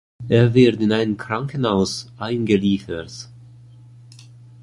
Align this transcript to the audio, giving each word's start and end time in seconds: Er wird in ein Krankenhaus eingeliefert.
Er 0.29 0.55
wird 0.55 0.81
in 0.81 0.91
ein 0.93 1.15
Krankenhaus 1.15 2.11
eingeliefert. 2.17 3.29